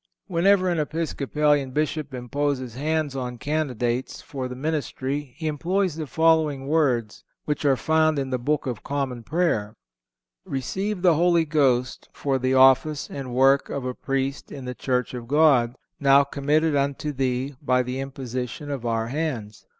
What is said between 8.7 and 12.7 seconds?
Common Prayer: "Receive the Holy Ghost for the